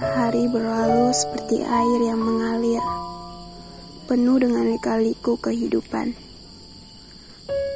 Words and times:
Hari 0.00 0.48
berlalu 0.48 1.12
seperti 1.12 1.60
air 1.60 2.00
yang 2.00 2.24
mengalir, 2.24 2.80
penuh 4.08 4.40
dengan 4.40 4.72
lika-liku 4.72 5.36
kehidupan. 5.36 6.16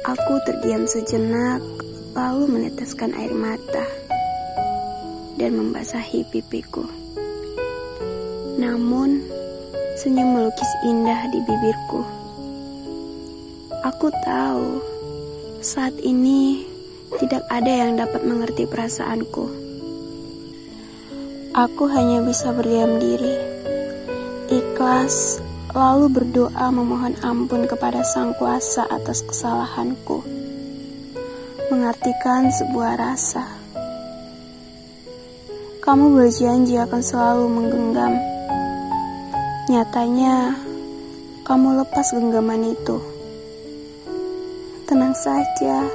Aku 0.09 0.41
terdiam 0.41 0.89
sejenak, 0.89 1.61
lalu 2.17 2.49
meneteskan 2.49 3.13
air 3.13 3.29
mata 3.29 3.85
dan 5.37 5.53
membasahi 5.53 6.25
pipiku. 6.33 6.89
Namun, 8.57 9.21
senyum 9.93 10.33
melukis 10.33 10.71
indah 10.81 11.29
di 11.29 11.37
bibirku. 11.45 12.01
Aku 13.85 14.09
tahu 14.25 14.81
saat 15.61 15.93
ini 16.01 16.65
tidak 17.21 17.45
ada 17.53 17.69
yang 17.69 18.01
dapat 18.01 18.25
mengerti 18.25 18.65
perasaanku. 18.65 19.64
Aku 21.55 21.87
hanya 21.87 22.19
bisa 22.19 22.51
berdiam 22.51 22.99
diri, 22.99 23.31
ikhlas, 24.51 25.39
lalu 25.71 26.11
berdoa 26.11 26.67
memohon 26.67 27.15
ampun 27.23 27.63
kepada 27.63 28.03
Sang 28.03 28.35
Kuasa 28.35 28.83
atas 28.91 29.23
kesalahanku. 29.23 30.19
Mengartikan 31.71 32.51
sebuah 32.51 32.99
rasa. 32.99 33.47
Kamu 35.79 36.19
berjanji 36.19 36.75
akan 36.75 36.99
selalu 36.99 37.47
menggenggam. 37.47 38.19
Nyatanya, 39.71 40.59
kamu 41.47 41.79
lepas 41.87 42.11
genggaman 42.11 42.75
itu. 42.75 42.99
Tenang 44.91 45.15
saja, 45.15 45.87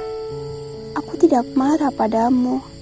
aku 0.97 1.21
tidak 1.21 1.45
marah 1.53 1.93
padamu. 1.93 2.80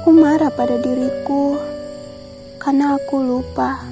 Aku 0.00 0.16
marah 0.16 0.48
pada 0.48 0.80
diriku 0.80 1.60
karena 2.56 2.96
aku 2.96 3.20
lupa. 3.20 3.84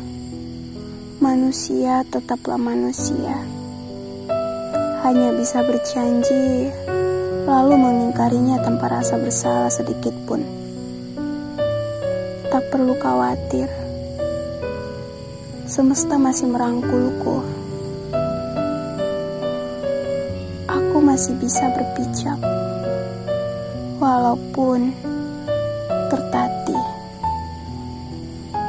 Manusia 1.21 2.01
tetaplah 2.09 2.57
manusia. 2.57 3.37
Hanya 5.05 5.37
bisa 5.37 5.61
berjanji 5.61 6.73
lalu 7.45 7.77
mengingkarinya 7.77 8.57
tanpa 8.65 8.89
rasa 8.89 9.21
bersalah 9.21 9.69
sedikit 9.69 10.17
pun. 10.25 10.41
Tak 12.49 12.73
perlu 12.73 12.97
khawatir. 12.97 13.69
Semesta 15.69 16.17
masih 16.17 16.49
merangkulku. 16.49 17.45
Aku 20.73 21.05
masih 21.05 21.37
bisa 21.37 21.69
berpijak. 21.77 22.41
Walaupun. 24.01 25.08